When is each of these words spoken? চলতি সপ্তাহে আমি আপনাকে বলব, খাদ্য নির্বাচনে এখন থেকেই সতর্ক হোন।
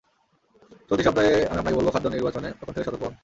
চলতি 0.89 1.03
সপ্তাহে 1.03 1.33
আমি 1.47 1.59
আপনাকে 1.59 1.77
বলব, 1.77 1.89
খাদ্য 1.89 2.07
নির্বাচনে 2.07 2.49
এখন 2.53 2.73
থেকেই 2.73 2.87
সতর্ক 2.87 3.03
হোন। 3.03 3.13